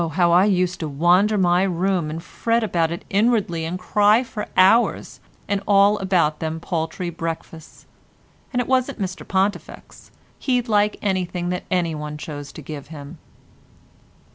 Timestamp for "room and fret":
1.61-2.63